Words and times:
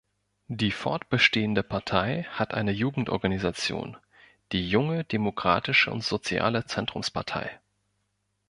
Die 0.47 0.71
fortbestehende 0.71 1.61
Partei 1.61 2.23
hat 2.31 2.55
eine 2.55 2.71
Jugendorganisation, 2.71 3.97
die 4.51 4.67
Junge 4.67 5.03
demokratische 5.03 5.91
und 5.91 6.03
soziale 6.03 6.65
Zentrumspartei. 6.65 7.59